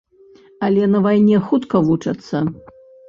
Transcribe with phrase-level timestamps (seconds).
[0.67, 2.43] Але на вайне хутка вучацца.